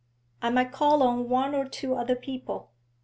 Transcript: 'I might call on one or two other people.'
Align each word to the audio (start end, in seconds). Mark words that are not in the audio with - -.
'I 0.41 0.49
might 0.49 0.71
call 0.71 1.03
on 1.03 1.29
one 1.29 1.53
or 1.53 1.67
two 1.69 1.93
other 1.93 2.15
people.' 2.15 2.71